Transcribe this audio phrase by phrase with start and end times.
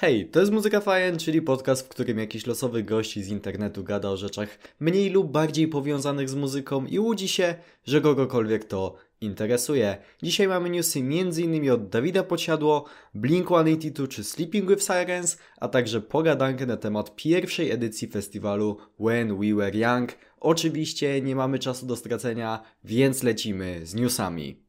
[0.00, 4.10] Hej, to jest Muzyka Fajen, czyli podcast, w którym jakiś losowy gość z internetu gada
[4.10, 9.96] o rzeczach mniej lub bardziej powiązanych z muzyką i łudzi się, że kogokolwiek to interesuje.
[10.22, 11.70] Dzisiaj mamy newsy m.in.
[11.70, 12.84] od Dawida Posiadło,
[13.14, 19.54] Blink-182 czy Sleeping with Sirens, a także pogadankę na temat pierwszej edycji festiwalu When We
[19.54, 20.12] Were Young.
[20.40, 24.67] Oczywiście nie mamy czasu do stracenia, więc lecimy z newsami.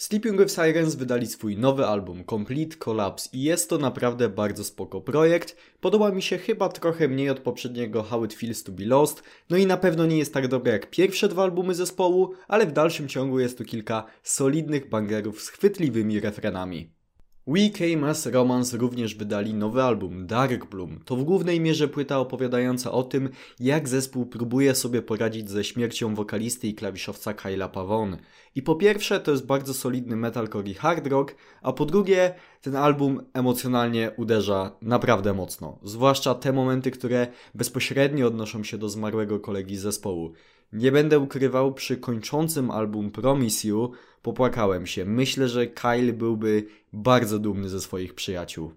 [0.00, 5.00] Sleeping with Sirens wydali swój nowy album Complete Collapse i jest to naprawdę bardzo spoko
[5.00, 5.56] projekt.
[5.80, 9.56] Podoba mi się chyba trochę mniej od poprzedniego How It Feels to Be Lost, no
[9.56, 13.08] i na pewno nie jest tak dobre jak pierwsze dwa albumy zespołu, ale w dalszym
[13.08, 16.99] ciągu jest tu kilka solidnych bangerów z chwytliwymi refrenami.
[17.46, 21.00] We Came As Romance również wydali nowy album Dark Bloom.
[21.04, 23.28] To w głównej mierze płyta opowiadająca o tym,
[23.60, 28.18] jak zespół próbuje sobie poradzić ze śmiercią wokalisty i klawiszowca Kyla Pavone.
[28.54, 32.76] I po pierwsze to jest bardzo solidny metalcore i hard rock, a po drugie ten
[32.76, 35.78] album emocjonalnie uderza naprawdę mocno.
[35.82, 40.32] Zwłaszcza te momenty, które bezpośrednio odnoszą się do zmarłego kolegi zespołu.
[40.72, 45.04] Nie będę ukrywał, przy kończącym album Promise You popłakałem się.
[45.04, 48.72] Myślę, że Kyle byłby bardzo dumny ze swoich przyjaciół.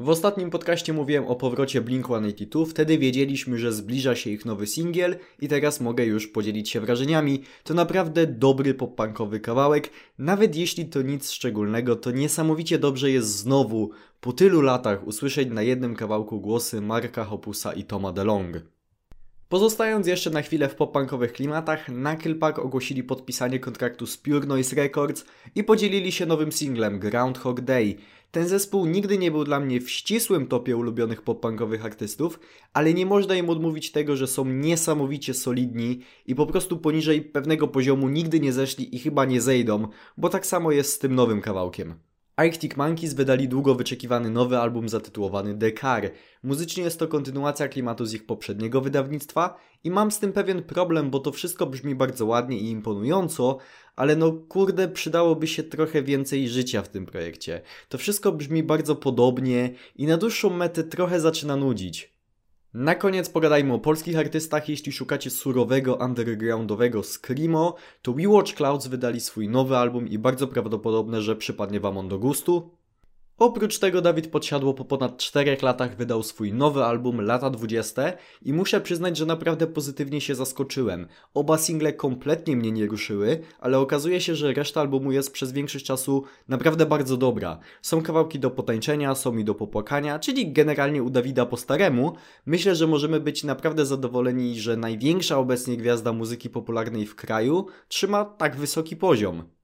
[0.00, 5.16] W ostatnim podcaście mówiłem o powrocie Blink-182, wtedy wiedzieliśmy, że zbliża się ich nowy singiel
[5.40, 7.42] i teraz mogę już podzielić się wrażeniami.
[7.64, 13.90] To naprawdę dobry pop-punkowy kawałek, nawet jeśli to nic szczególnego, to niesamowicie dobrze jest znowu
[14.20, 18.75] po tylu latach usłyszeć na jednym kawałku głosy Marka Hopusa i Toma DeLong.
[19.48, 25.24] Pozostając jeszcze na chwilę w pop-punkowych klimatach, Knucklepack ogłosili podpisanie kontraktu z Pure Noise Records
[25.54, 27.94] i podzielili się nowym singlem Groundhog Day.
[28.30, 32.40] Ten zespół nigdy nie był dla mnie w ścisłym topie ulubionych pop-punkowych artystów,
[32.72, 37.68] ale nie można im odmówić tego, że są niesamowicie solidni i po prostu poniżej pewnego
[37.68, 41.40] poziomu nigdy nie zeszli i chyba nie zejdą, bo tak samo jest z tym nowym
[41.40, 41.94] kawałkiem.
[42.36, 46.10] Arctic Monkeys wydali długo wyczekiwany nowy album zatytułowany The Car.
[46.42, 51.10] Muzycznie jest to kontynuacja klimatu z ich poprzedniego wydawnictwa i mam z tym pewien problem,
[51.10, 53.58] bo to wszystko brzmi bardzo ładnie i imponująco,
[53.96, 57.62] ale no kurde, przydałoby się trochę więcej życia w tym projekcie.
[57.88, 62.15] To wszystko brzmi bardzo podobnie i na dłuższą metę trochę zaczyna nudzić.
[62.78, 64.68] Na koniec pogadajmy o polskich artystach.
[64.68, 70.46] Jeśli szukacie surowego, undergroundowego screamo, to We Watch Clouds wydali swój nowy album i bardzo
[70.48, 72.75] prawdopodobne, że przypadnie Wam on do gustu.
[73.38, 78.02] Oprócz tego Dawid Podsiadło po ponad 4 latach wydał swój nowy album Lata 20
[78.42, 81.08] i muszę przyznać, że naprawdę pozytywnie się zaskoczyłem.
[81.34, 85.84] Oba single kompletnie mnie nie ruszyły, ale okazuje się, że reszta albumu jest przez większość
[85.84, 87.58] czasu naprawdę bardzo dobra.
[87.82, 92.12] Są kawałki do potańczenia, są i do popłakania, czyli generalnie u Dawida po staremu.
[92.46, 98.24] Myślę, że możemy być naprawdę zadowoleni, że największa obecnie gwiazda muzyki popularnej w kraju trzyma
[98.24, 99.55] tak wysoki poziom.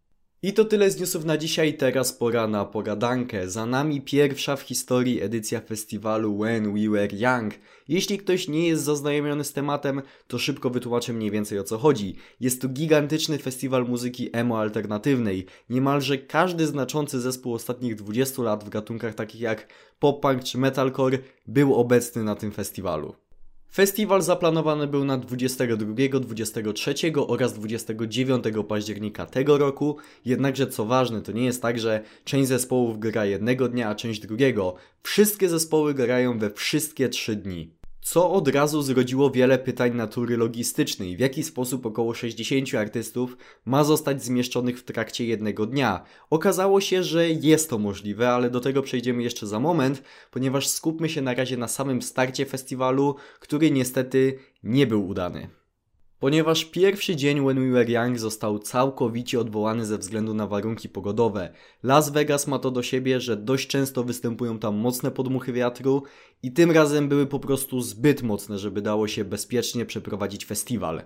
[0.45, 3.49] I to tyle z newsów na dzisiaj, teraz pora na pogadankę.
[3.51, 7.55] Za nami pierwsza w historii edycja festiwalu When We Were Young.
[7.89, 12.17] Jeśli ktoś nie jest zaznajomiony z tematem, to szybko wytłumaczę mniej więcej o co chodzi.
[12.41, 15.47] Jest to gigantyczny festiwal muzyki emo alternatywnej.
[15.71, 19.69] Niemalże każdy znaczący zespół ostatnich 20 lat w gatunkach takich jak
[20.01, 23.15] pop-punk czy metalcore był obecny na tym festiwalu.
[23.75, 26.95] Festiwal zaplanowany był na 22, 23
[27.29, 32.99] oraz 29 października tego roku, jednakże co ważne, to nie jest tak, że część zespołów
[32.99, 34.75] gra jednego dnia, a część drugiego.
[35.03, 37.82] Wszystkie zespoły grają we wszystkie trzy dni.
[38.03, 43.85] Co od razu zrodziło wiele pytań natury logistycznej, w jaki sposób około 60 artystów ma
[43.85, 46.05] zostać zmieszczonych w trakcie jednego dnia.
[46.31, 51.09] Okazało się, że jest to możliwe, ale do tego przejdziemy jeszcze za moment, ponieważ skupmy
[51.09, 55.62] się na razie na samym starcie festiwalu, który niestety nie był udany
[56.23, 61.53] ponieważ pierwszy dzień When We Were Young został całkowicie odwołany ze względu na warunki pogodowe.
[61.83, 66.03] Las Vegas ma to do siebie, że dość często występują tam mocne podmuchy wiatru
[66.43, 71.03] i tym razem były po prostu zbyt mocne, żeby dało się bezpiecznie przeprowadzić festiwal.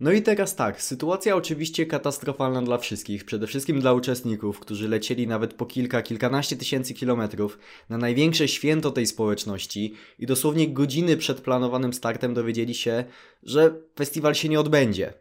[0.00, 5.26] No i teraz tak, sytuacja oczywiście katastrofalna dla wszystkich, przede wszystkim dla uczestników, którzy lecieli
[5.26, 11.40] nawet po kilka, kilkanaście tysięcy kilometrów na największe święto tej społeczności i dosłownie godziny przed
[11.40, 13.04] planowanym startem dowiedzieli się,
[13.42, 15.12] że festiwal się nie odbędzie.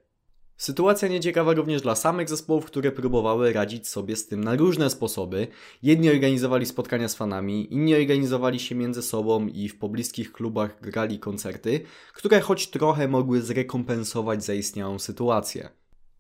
[0.58, 5.48] Sytuacja nieciekawa również dla samych zespołów, które próbowały radzić sobie z tym na różne sposoby.
[5.84, 11.20] Jedni organizowali spotkania z fanami, inni organizowali się między sobą i w pobliskich klubach grali
[11.20, 11.82] koncerty,
[12.14, 15.70] które choć trochę mogły zrekompensować zaistniałą sytuację.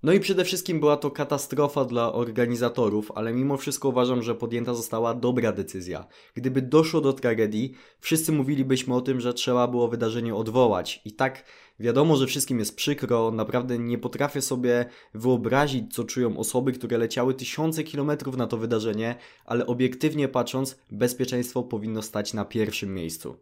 [0.03, 4.73] No i przede wszystkim była to katastrofa dla organizatorów, ale mimo wszystko uważam, że podjęta
[4.73, 6.07] została dobra decyzja.
[6.33, 11.01] Gdyby doszło do tragedii, wszyscy mówilibyśmy o tym, że trzeba było wydarzenie odwołać.
[11.05, 11.43] I tak
[11.79, 17.33] wiadomo, że wszystkim jest przykro, naprawdę nie potrafię sobie wyobrazić, co czują osoby, które leciały
[17.33, 19.15] tysiące kilometrów na to wydarzenie,
[19.45, 23.37] ale obiektywnie patrząc, bezpieczeństwo powinno stać na pierwszym miejscu.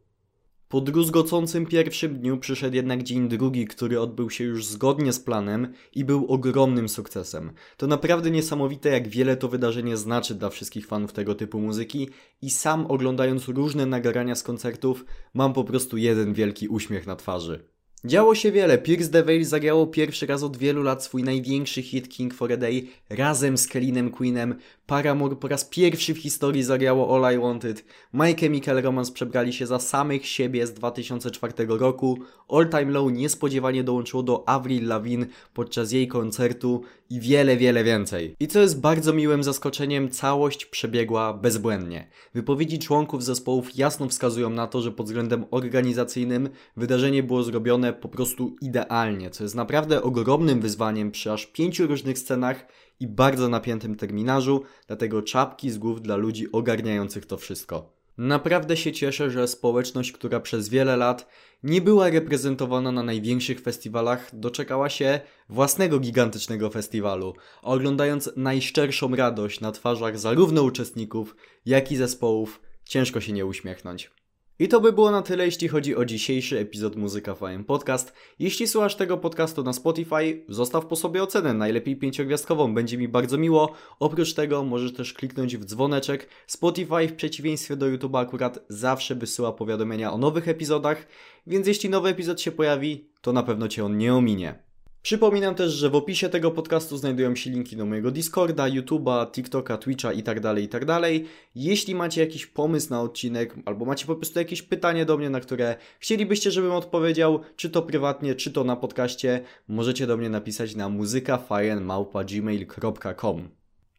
[0.69, 5.73] Po druzgocącym pierwszym dniu przyszedł jednak dzień drugi, który odbył się już zgodnie z planem
[5.95, 7.51] i był ogromnym sukcesem.
[7.77, 12.09] To naprawdę niesamowite, jak wiele to wydarzenie znaczy dla wszystkich fanów tego typu muzyki
[12.41, 17.65] i sam oglądając różne nagrania z koncertów mam po prostu jeden wielki uśmiech na twarzy.
[18.05, 18.77] Działo się wiele.
[18.77, 22.57] Pierce the Veil zagrało pierwszy raz od wielu lat swój największy hit King for a
[22.57, 24.55] Day razem z Kellinem Queenem.
[24.87, 27.85] Paramore po raz pierwszy w historii zagrało All I Wanted.
[28.13, 32.19] My Chemical Romance przebrali się za samych siebie z 2004 roku.
[32.49, 38.35] All Time Low niespodziewanie dołączyło do Avril Lavigne podczas jej koncertu i wiele, wiele więcej.
[38.39, 42.07] I co jest bardzo miłym zaskoczeniem, całość przebiegła bezbłędnie.
[42.33, 48.09] Wypowiedzi członków zespołów jasno wskazują na to, że pod względem organizacyjnym wydarzenie było zrobione po
[48.09, 52.65] prostu idealnie, co jest naprawdę ogromnym wyzwaniem przy aż pięciu różnych scenach
[52.99, 57.95] i bardzo napiętym terminarzu, dlatego czapki z głów dla ludzi ogarniających to wszystko.
[58.17, 61.27] Naprawdę się cieszę, że społeczność, która przez wiele lat
[61.63, 65.19] nie była reprezentowana na największych festiwalach, doczekała się
[65.49, 73.33] własnego gigantycznego festiwalu, oglądając najszczerszą radość na twarzach zarówno uczestników, jak i zespołów, ciężko się
[73.33, 74.11] nie uśmiechnąć.
[74.59, 78.13] I to by było na tyle, jeśli chodzi o dzisiejszy epizod Muzyka FM Podcast.
[78.39, 83.37] Jeśli słuchasz tego podcastu na Spotify, zostaw po sobie ocenę, najlepiej pięciogwiazdkową, będzie mi bardzo
[83.37, 83.73] miło.
[83.99, 86.29] Oprócz tego możesz też kliknąć w dzwoneczek.
[86.47, 91.07] Spotify w przeciwieństwie do YouTube akurat zawsze wysyła powiadomienia o nowych epizodach,
[91.47, 94.64] więc jeśli nowy epizod się pojawi, to na pewno Cię on nie ominie.
[95.05, 99.77] Przypominam też, że w opisie tego podcastu znajdują się linki do mojego Discorda, YouTube'a, TikToka,
[99.77, 100.85] Twitcha itd., tak itd.
[100.85, 101.11] Tak
[101.55, 105.39] Jeśli macie jakiś pomysł na odcinek, albo macie po prostu jakieś pytanie do mnie, na
[105.39, 110.75] które chcielibyście, żebym odpowiedział, czy to prywatnie, czy to na podcaście, możecie do mnie napisać
[110.75, 113.49] na muzykafajenmałpa.gmail.com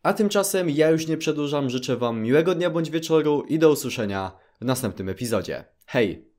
[0.03, 4.32] A tymczasem ja już nie przedłużam, życzę Wam miłego dnia bądź wieczoru i do usłyszenia
[4.61, 5.64] w następnym epizodzie.
[5.87, 6.36] Hej!